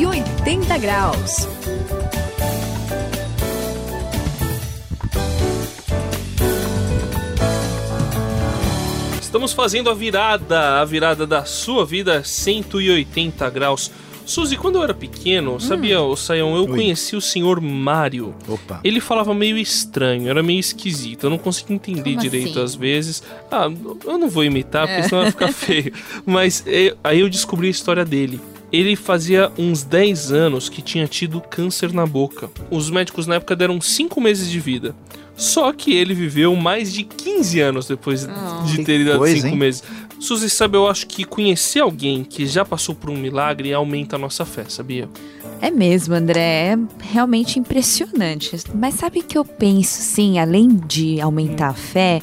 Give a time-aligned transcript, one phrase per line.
[0.00, 1.46] 180 graus.
[9.20, 13.90] Estamos fazendo a virada, a virada da sua vida 180 graus.
[14.26, 16.68] Suzy, quando eu era pequeno, sabia, o Sayão, eu Oi.
[16.68, 18.34] conheci o senhor Mário.
[18.48, 18.80] Opa.
[18.84, 21.26] Ele falava meio estranho, era meio esquisito.
[21.26, 22.62] Eu não conseguia entender Como direito assim?
[22.62, 23.22] às vezes.
[23.50, 23.68] Ah,
[24.04, 25.92] eu não vou imitar, porque senão vai ficar feio.
[26.24, 28.40] Mas eh, aí eu descobri a história dele.
[28.72, 32.48] Ele fazia uns 10 anos que tinha tido câncer na boca.
[32.70, 34.94] Os médicos na época deram 5 meses de vida.
[35.36, 38.28] Só que ele viveu mais de 15 anos depois
[38.66, 39.56] de Que ter coisa, 5 hein?
[39.56, 39.82] meses.
[40.20, 44.18] Suzy, sabe, eu acho que conhecer alguém que já passou por um milagre aumenta a
[44.18, 45.08] nossa fé, sabia?
[45.62, 46.74] É mesmo, André.
[46.74, 48.54] É realmente impressionante.
[48.74, 52.20] Mas sabe o que eu penso, sim, além de aumentar a fé,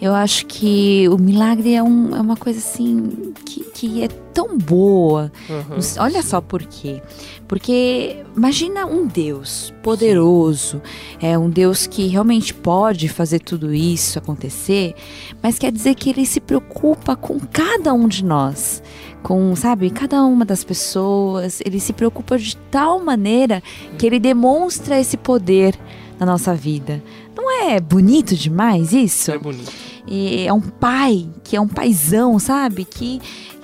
[0.00, 4.58] eu acho que o milagre é, um- é uma coisa assim que, que é tão
[4.58, 5.32] boa.
[5.48, 5.78] Aham.
[5.98, 7.00] Olha só por quê.
[7.48, 10.82] Porque imagina um Deus poderoso,
[11.18, 14.94] é um Deus que realmente pode fazer tudo isso acontecer,
[15.42, 18.82] mas quer dizer que ele se preocupa com cada um de nós,
[19.22, 23.62] com, sabe, cada uma das pessoas, ele se preocupa de tal maneira
[23.96, 25.78] que ele demonstra esse poder
[26.20, 27.02] na nossa vida.
[27.34, 29.30] Não é bonito demais isso?
[29.30, 29.72] É bonito.
[30.06, 32.84] E é um pai que é um paizão, sabe?
[32.84, 33.20] Que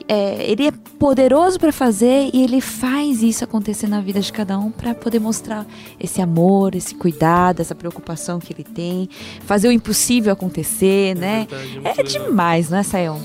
[0.08, 4.59] é, ele é poderoso para fazer e ele faz isso acontecer na vida de cada
[4.59, 5.67] um para poder mostrar
[5.98, 9.09] esse amor, esse cuidado, essa preocupação que ele tem,
[9.44, 11.47] fazer o impossível acontecer, né?
[11.48, 12.05] verdade, É legal.
[12.28, 13.20] demais, não é, Sayão?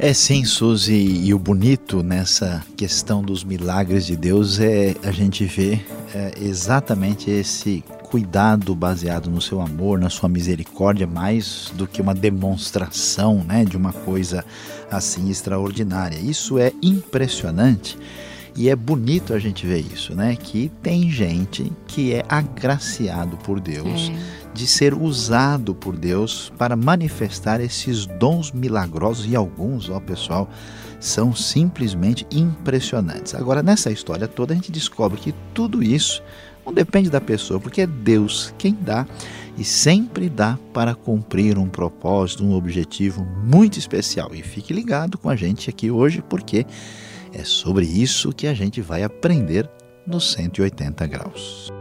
[0.00, 5.44] É sim, Suzy, e o bonito nessa questão dos milagres de Deus é a gente
[5.44, 12.00] ver é, exatamente esse cuidado baseado no seu amor, na sua misericórdia, mais do que
[12.00, 14.44] uma demonstração né, de uma coisa
[14.90, 16.18] assim extraordinária.
[16.18, 17.98] Isso é impressionante
[18.56, 20.34] e é bonito a gente ver isso, né?
[20.34, 24.10] Que tem gente que é agraciado por Deus
[24.52, 30.50] de ser usado por Deus para manifestar esses dons milagrosos e alguns, ó pessoal,
[30.98, 33.36] são simplesmente impressionantes.
[33.36, 36.20] Agora, nessa história toda, a gente descobre que tudo isso
[36.68, 39.06] não depende da pessoa, porque é Deus quem dá
[39.56, 44.34] e sempre dá para cumprir um propósito, um objetivo muito especial.
[44.34, 46.66] E fique ligado com a gente aqui hoje, porque
[47.32, 49.68] é sobre isso que a gente vai aprender
[50.06, 51.72] no 180 graus.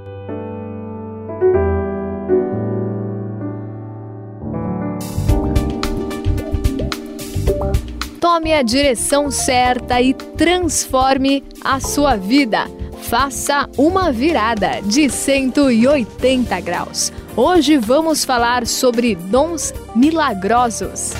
[8.21, 12.76] Tome a direção certa e transforme a sua vida.
[13.09, 17.09] Faça uma virada de 180 graus.
[17.37, 21.13] Hoje vamos falar sobre dons milagrosos.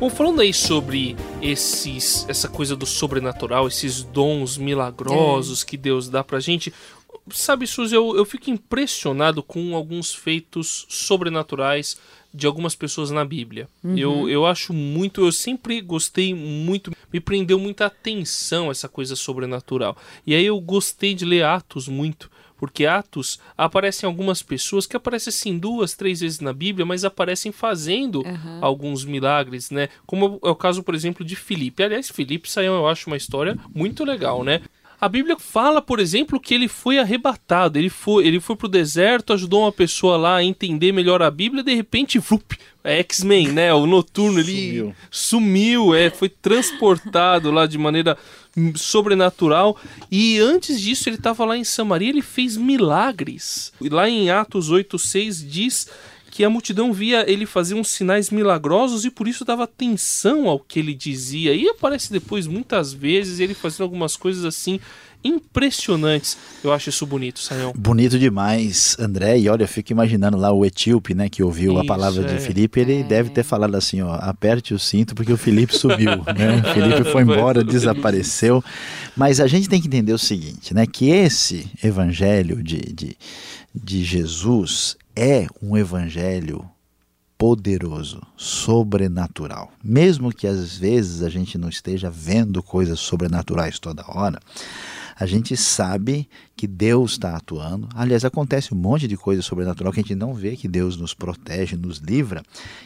[0.00, 6.24] Bom, falando aí sobre esses, essa coisa do sobrenatural, esses dons milagrosos que Deus dá
[6.24, 6.74] pra gente,
[7.30, 11.96] sabe, Suzy, eu, eu fico impressionado com alguns feitos sobrenaturais
[12.34, 13.68] de algumas pessoas na Bíblia.
[13.96, 19.96] Eu, eu acho muito, eu sempre gostei muito, me prendeu muita atenção essa coisa sobrenatural.
[20.26, 22.28] E aí eu gostei de ler Atos muito.
[22.56, 27.52] Porque Atos aparecem algumas pessoas que aparecem assim duas, três vezes na Bíblia, mas aparecem
[27.52, 28.22] fazendo
[28.62, 29.88] alguns milagres, né?
[30.06, 31.82] Como é o caso, por exemplo, de Filipe.
[31.82, 34.62] Aliás, Filipe saiu, eu acho, uma história muito legal, né?
[35.00, 39.32] A Bíblia fala, por exemplo, que ele foi arrebatado, ele foi, ele foi pro deserto,
[39.32, 43.72] ajudou uma pessoa lá a entender melhor a Bíblia, de repente, vup, é X-Men, né?
[43.72, 44.94] O noturno ele Sumiu.
[45.10, 48.16] sumiu, é, foi transportado lá de maneira
[48.56, 49.78] hum, sobrenatural.
[50.10, 53.72] E antes disso, ele estava lá em Samaria, ele fez milagres.
[53.80, 55.88] E lá em Atos 8:6 diz
[56.34, 60.58] que a multidão via ele fazer uns sinais milagrosos e por isso dava atenção ao
[60.58, 61.54] que ele dizia.
[61.54, 64.80] E aparece depois muitas vezes ele fazendo algumas coisas assim
[65.22, 66.36] impressionantes.
[66.64, 67.72] Eu acho isso bonito, Sayão.
[67.76, 69.38] Bonito demais, André.
[69.38, 72.34] E olha, eu fico imaginando lá o etíope, né, que ouviu a Isso, palavra é.
[72.34, 76.16] de Felipe, ele deve ter falado assim, ó, aperte o cinto porque o Felipe sumiu,
[76.36, 76.62] né?
[76.68, 78.62] O Felipe foi embora, desapareceu.
[79.16, 83.16] Mas a gente tem que entender o seguinte, né, que esse evangelho de, de,
[83.72, 86.68] de Jesus é um evangelho
[87.36, 89.72] poderoso, sobrenatural.
[89.82, 94.38] Mesmo que às vezes a gente não esteja vendo coisas sobrenaturais toda hora,
[95.16, 97.88] a gente sabe que Deus está atuando.
[97.94, 101.14] Aliás, acontece um monte de coisa sobrenatural que a gente não vê, que Deus nos
[101.14, 102.42] protege, nos livra.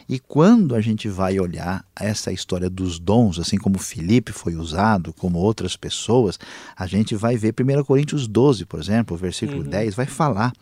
[0.07, 5.13] E quando a gente vai olhar essa história dos dons, assim como Filipe foi usado,
[5.13, 6.39] como outras pessoas,
[6.75, 10.53] a gente vai ver 1 Coríntios 12, por exemplo, versículo 10, vai falar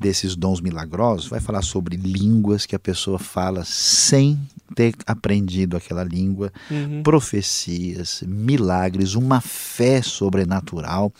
[0.00, 4.38] desses dons milagrosos, vai falar sobre línguas que a pessoa fala sem
[4.74, 7.02] ter aprendido aquela língua, Uhum.
[7.02, 11.10] profecias, milagres, uma fé sobrenatural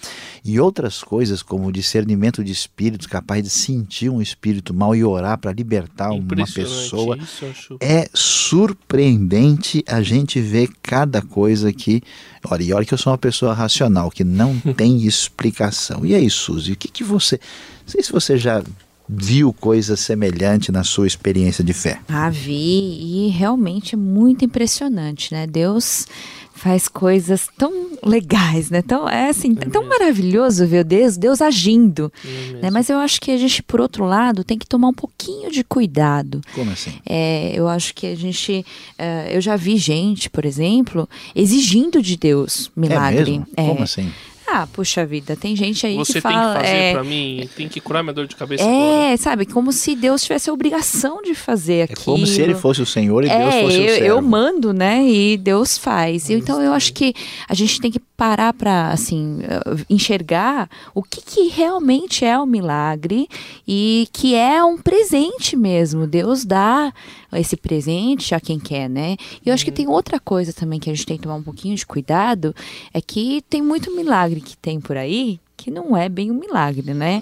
[0.44, 5.02] e outras coisas como o discernimento de espíritos, capaz de sentir um espírito mal e
[5.02, 7.16] orar para libertar uma pessoa.
[7.16, 7.78] Isso.
[7.80, 12.02] É surpreendente a gente ver cada coisa que.
[12.44, 16.04] Olha, e olha que eu sou uma pessoa racional, que não tem explicação.
[16.04, 17.40] E aí, Suzy, o que, que você.
[17.88, 18.62] Não sei se você já
[19.08, 21.98] viu coisa semelhante na sua experiência de fé.
[22.06, 25.46] Ah, vi, e realmente é muito impressionante, né?
[25.46, 26.06] Deus
[26.52, 27.72] faz coisas tão
[28.04, 28.82] legais, né?
[28.82, 29.98] Tão, é assim, É tão mesmo.
[29.98, 32.70] maravilhoso ver Deus, Deus agindo, É né?
[32.70, 35.64] Mas eu acho que a gente, por outro lado, tem que tomar um pouquinho de
[35.64, 36.42] cuidado.
[36.54, 36.92] Como assim?
[37.08, 38.66] É, eu acho que a gente,
[38.98, 43.20] é, eu já vi gente, por exemplo, exigindo de Deus milagre.
[43.20, 43.46] É mesmo?
[43.56, 43.66] É.
[43.68, 44.12] Como assim?
[44.50, 47.48] Ah, puxa vida, tem gente aí Você que tem fala, que fazer é, pra mim,
[47.56, 49.12] tem que curar minha dor de cabeça agora.
[49.12, 52.00] é, sabe, como se Deus tivesse a obrigação de fazer É aquilo.
[52.04, 54.06] como se ele fosse o Senhor e Deus É, fosse o eu, servo.
[54.06, 55.06] eu mando, né?
[55.06, 56.30] E Deus faz.
[56.30, 57.12] então eu acho que
[57.48, 62.44] a gente tem que parar para assim eh, enxergar o que, que realmente é o
[62.46, 63.28] milagre
[63.66, 66.06] e que é um presente mesmo.
[66.06, 66.92] Deus dá
[67.32, 69.16] esse presente a quem quer, né?
[69.44, 71.42] E eu acho que tem outra coisa também que a gente tem que tomar um
[71.42, 72.54] pouquinho de cuidado
[72.92, 76.94] é que tem muito milagre que tem por aí que não é bem um milagre,
[76.94, 77.20] né?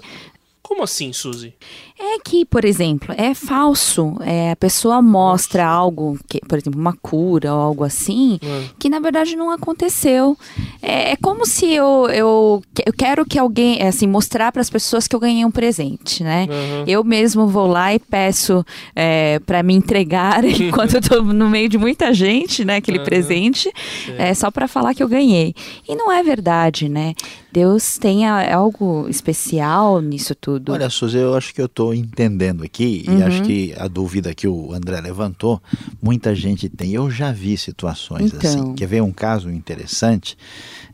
[0.67, 1.53] Como assim, Suzy?
[1.97, 4.17] É que, por exemplo, é falso.
[4.19, 8.89] É, a pessoa mostra algo, que, por exemplo, uma cura ou algo assim, Ah, que
[8.89, 10.37] na verdade não aconteceu.
[10.81, 14.69] É, é como se eu, eu, eu quero que alguém, é, assim, mostrar para as
[14.69, 16.47] pessoas que eu ganhei um presente, né?
[16.49, 16.83] aham.
[16.85, 21.69] Eu mesmo vou lá e peço é, para me entregar enquanto eu tô no meio
[21.69, 22.75] de muita gente, né?
[22.75, 23.05] Aquele Aham.
[23.05, 23.71] presente,
[24.17, 25.55] é só para falar que eu ganhei.
[25.87, 27.13] E não é verdade, né?
[27.51, 30.73] Deus tem algo especial nisso tudo.
[30.73, 33.23] Olha, Suzy, eu acho que eu estou entendendo aqui, e Uhum.
[33.23, 35.61] acho que a dúvida que o André levantou,
[36.01, 36.91] muita gente tem.
[36.93, 38.39] Eu já vi situações Então.
[38.49, 38.73] assim.
[38.75, 40.37] Quer ver um caso interessante?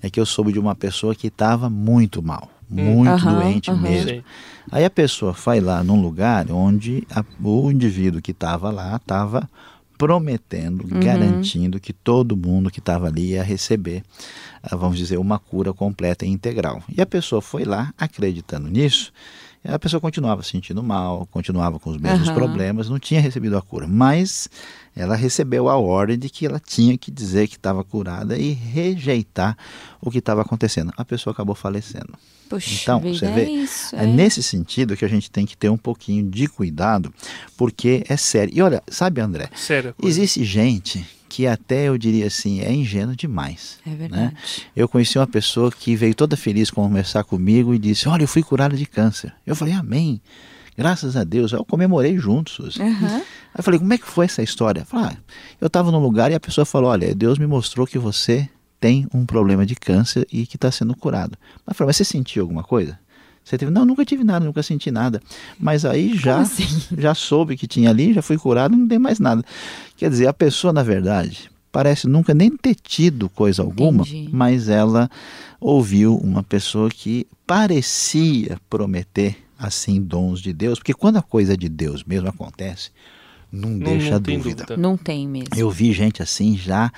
[0.02, 3.82] É que eu soube de uma pessoa que estava muito mal, muito Aham, doente aham.
[3.82, 4.10] mesmo.
[4.10, 4.24] Sei.
[4.72, 9.50] Aí a pessoa vai lá num lugar onde a- o indivíduo que estava lá estava
[9.98, 11.00] prometendo, Uhum.
[11.00, 14.04] garantindo que todo mundo que estava ali ia receber,
[14.62, 16.84] ah, vamos dizer, uma cura completa e integral.
[16.96, 19.12] E a pessoa foi lá acreditando nisso.
[19.66, 22.38] A pessoa continuava se sentindo mal, continuava com os mesmos Aham.
[22.38, 24.50] problemas, não tinha recebido a cura, mas
[24.94, 29.58] ela recebeu a ordem de que ela tinha que dizer que estava curada e rejeitar
[30.02, 30.92] o que estava acontecendo.
[30.98, 32.14] A pessoa acabou falecendo.
[32.50, 33.96] Puxa Então, você é vê, isso.
[33.96, 37.14] É nesse sentido que a gente tem que ter um pouquinho de cuidado,
[37.58, 38.54] porque é sério.
[38.54, 39.96] E olha, sabe, André, Sério.
[40.04, 43.80] existe gente que até eu diria assim, é ingênuo demais.
[43.88, 44.36] É verdade.
[44.76, 48.44] Eu conheci uma pessoa que veio toda feliz conversar comigo e disse: Olha, eu fui
[48.44, 49.34] curada de câncer.
[49.44, 50.22] Eu falei: Amém.
[50.78, 51.52] Graças a Deus.
[51.52, 52.80] Eu comemorei junto, Suzy.
[52.80, 53.16] Aham.
[53.16, 53.24] Aí
[53.58, 54.82] eu falei: Como é que foi essa história?
[54.82, 55.18] Eu falei: ah,
[55.60, 58.48] Eu estava num lugar e a pessoa falou: Olha, Deus me mostrou que você
[58.80, 61.36] tem um problema de câncer e que está sendo curado.
[61.66, 63.00] Mas eu falei: Mas você sentiu alguma coisa?
[63.44, 63.72] Você teve?
[63.72, 65.22] Não, nunca tive nada, nunca senti nada.
[65.60, 66.66] Mas aí já, assim?
[66.98, 69.44] já soube que tinha ali, já fui curado, não tem mais nada.
[69.98, 74.30] Quer dizer, a pessoa, na verdade, parece nunca nem ter tido coisa alguma, Entendi.
[74.32, 75.10] mas ela
[75.60, 81.68] ouviu uma pessoa que parecia prometer assim dons de Deus, porque quando a coisa de
[81.70, 82.92] Deus mesmo acontece,
[83.52, 84.64] não, Não, deixa não dúvida.
[84.64, 84.78] dúvida.
[84.78, 85.50] Não tem mesmo.
[85.56, 86.92] Eu vi gente assim já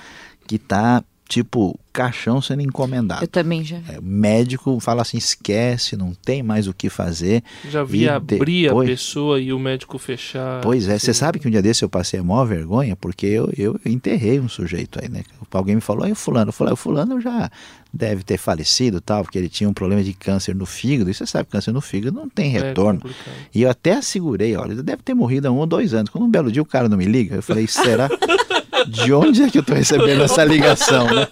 [0.46, 3.24] que tá tipo caixão sendo encomendado.
[3.24, 3.78] Eu também já.
[3.88, 7.42] É, o médico fala assim, esquece, não tem mais o que fazer.
[7.70, 10.60] Já vi E abrir depois- a pessoa e o médico fechar.
[10.60, 13.50] Pois é, você sabe que um dia desse eu passei a maior vergonha porque eu,
[13.56, 15.22] eu enterrei um sujeito aí, né?
[15.50, 17.50] Alguém me falou, aí o fulano, eu falei, o fulano já
[17.90, 21.24] deve ter falecido tal, porque ele tinha um problema de câncer no fígado, e você
[21.24, 23.00] sabe que câncer no fígado não tem É retorno.
[23.00, 23.34] complicado.
[23.54, 26.10] E eu até assegurei, olha, ele deve ter morrido há um ou dois anos.
[26.10, 28.06] Quando um belo dia o cara não me liga, eu falei, será?
[28.88, 31.26] De onde é que eu tô recebendo essa ligação, né?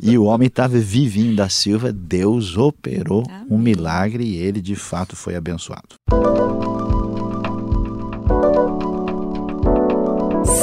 [0.00, 3.74] E o homem estava vivinho da Silva, Deus operou um Amém.
[3.74, 5.96] milagre e ele de fato foi abençoado.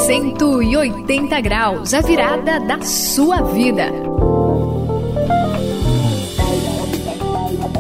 [0.06, 3.92] 180 graus, a virada da sua vida.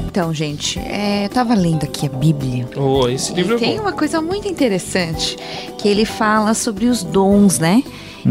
[0.06, 2.68] Então, gente, é, eu tava lendo aqui a Bíblia.
[2.76, 3.84] Oh, esse livro E é tem bom.
[3.84, 5.38] uma coisa muito interessante
[5.78, 7.84] que ele fala sobre os dons, né?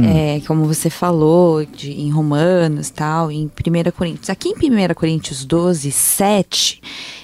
[0.05, 4.31] É, como você falou de, em Romanos tal, em 1 Coríntios.
[4.31, 6.83] Aqui em 1 Coríntios 12, 7,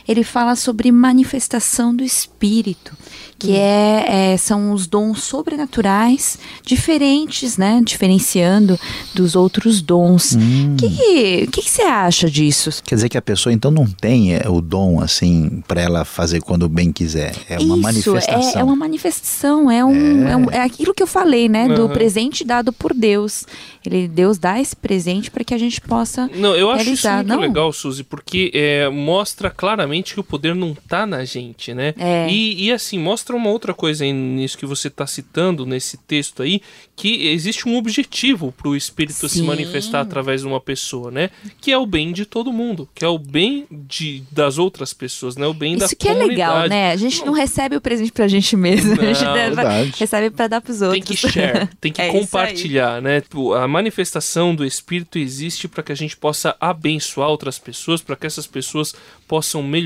[0.08, 2.92] ele fala sobre manifestação do Espírito,
[3.38, 7.80] que é, é, são os dons sobrenaturais diferentes, né?
[7.84, 8.78] Diferenciando
[9.14, 10.32] dos outros dons.
[10.32, 10.76] O Hum.
[10.78, 12.70] que, que, que você acha disso?
[12.84, 16.40] Quer dizer que a pessoa então não tem é, o dom assim para ela fazer
[16.40, 17.34] quando bem quiser.
[17.48, 18.58] É uma Isso, manifestação.
[18.58, 20.36] É, é uma manifestação, é, um, é.
[20.36, 21.68] um- é aquilo que eu falei, né?
[21.68, 21.92] Do Aham.
[21.92, 23.44] presente dado por Deus.
[23.84, 26.30] Ele, Deus dá esse presente para que a gente possa.
[26.36, 27.40] Não, eu acho isso realizar, muito não?
[27.40, 31.92] legal, Suzy, porque é, mostra claramente que o poder não tá na gente, né?
[31.98, 32.28] É.
[32.30, 36.42] E, e, assim, mostra uma outra coisa aí nisso que você tá citando, nesse texto
[36.42, 36.62] aí,
[36.94, 39.42] que existe um objetivo pro Espírito se Sim.
[39.42, 41.30] manifestar através de uma pessoa, né?
[41.60, 45.36] Que é o bem de todo mundo, que é o bem de, das outras pessoas,
[45.36, 45.46] né?
[45.46, 46.92] O bem da Isso que é legal, né?
[46.92, 48.92] A gente não recebe o presente pra gente mesmo.
[49.00, 50.92] a gente Não, deve- recebe pra dar pros outros.
[50.92, 53.20] Tem que share, tem que É compartilhar, né?
[53.20, 58.14] Tipo, A manifestação do Espírito existe para que a gente possa abençoar outras pessoas, para
[58.14, 58.94] que essas pessoas
[59.26, 59.81] possam melhorar.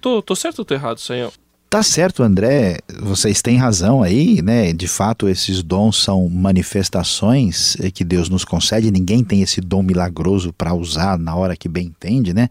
[0.00, 1.32] Tô, tô certo ou tô errado, Sayão?
[1.70, 4.72] Tá certo, André, vocês têm razão aí, né?
[4.72, 10.50] De fato, esses dons são manifestações que Deus nos concede, ninguém tem esse dom milagroso
[10.50, 12.48] para usar na hora que bem entende, né?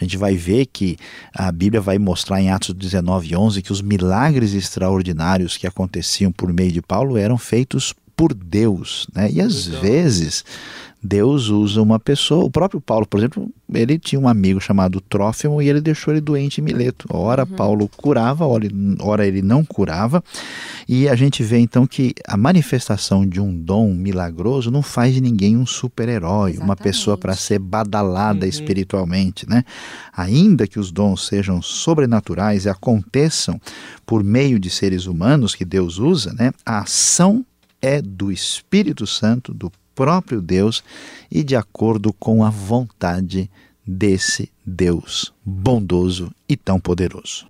[0.00, 0.96] A gente vai ver que
[1.34, 6.50] a Bíblia vai mostrar em Atos 19, 11 que os milagres extraordinários que aconteciam por
[6.50, 9.30] meio de Paulo eram feitos por Deus, né?
[9.30, 9.82] E às Legal.
[9.82, 10.44] vezes
[11.06, 12.44] Deus usa uma pessoa.
[12.44, 16.20] O próprio Paulo, por exemplo, ele tinha um amigo chamado Trófimo e ele deixou ele
[16.20, 17.06] doente em Mileto.
[17.10, 20.24] Ora Paulo curava, ora ele- ora ele não curava.
[20.88, 25.20] E a gente vê então que a manifestação de um dom milagroso não faz de
[25.20, 28.50] ninguém um super-herói, uma pessoa para ser badalada Uhum.
[28.50, 29.62] espiritualmente, né?
[30.16, 33.60] Ainda que os dons sejam sobrenaturais e aconteçam
[34.06, 36.50] por meio de seres humanos que Deus usa, né?
[36.64, 37.44] A ação
[37.84, 40.82] é do Espírito Santo, do próprio Deus
[41.30, 43.50] e de acordo com a vontade
[43.86, 47.46] desse Deus bondoso e tão poderoso.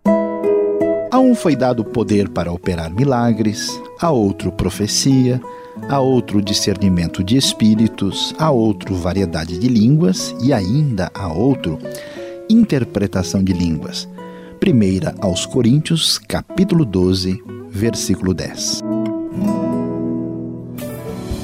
[1.13, 5.41] A um foi dado poder para operar milagres, a outro profecia,
[5.89, 11.79] a outro discernimento de espíritos, a outro variedade de línguas e ainda a outro
[12.51, 14.09] interpretação de línguas.
[14.59, 18.84] Primeira aos Coríntios, capítulo 12, versículo 10.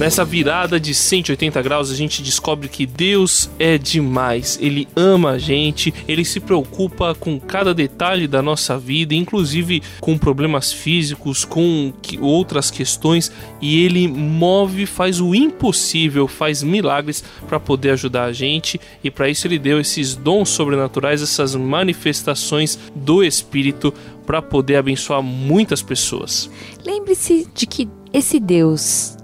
[0.01, 4.59] Nessa virada de 180 graus, a gente descobre que Deus é demais.
[4.59, 10.17] Ele ama a gente, ele se preocupa com cada detalhe da nossa vida, inclusive com
[10.17, 13.31] problemas físicos, com outras questões,
[13.61, 19.29] e ele move, faz o impossível, faz milagres para poder ajudar a gente, e para
[19.29, 23.93] isso ele deu esses dons sobrenaturais, essas manifestações do Espírito
[24.25, 26.51] para poder abençoar muitas pessoas.
[26.87, 29.20] Lembre-se de que esse Deus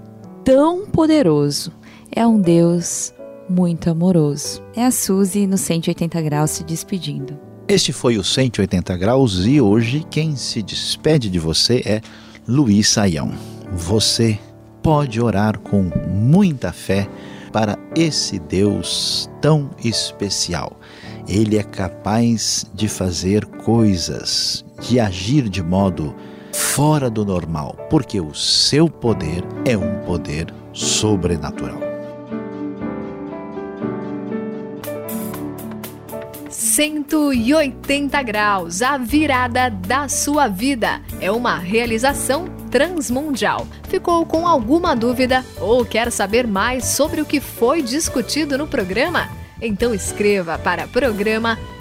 [0.47, 1.73] tão poderoso
[2.09, 3.13] é um Deus
[3.49, 4.63] muito amoroso.
[4.73, 7.37] É a Suzy no 180 graus se despedindo.
[7.67, 12.01] Este foi o 180 graus e hoje quem se despede de você é
[12.47, 13.33] Luiz Saião.
[13.73, 14.39] Você
[14.81, 17.09] pode orar com muita fé
[17.51, 20.79] para esse Deus tão especial.
[21.27, 26.15] Ele é capaz de fazer coisas, de agir de modo
[26.57, 31.79] fora do normal, porque o seu poder é um poder sobrenatural.
[36.49, 40.99] 180 graus, a virada da sua vida.
[41.21, 43.67] É uma realização transmundial.
[43.87, 49.29] Ficou com alguma dúvida ou quer saber mais sobre o que foi discutido no programa?
[49.61, 51.57] Então escreva para programa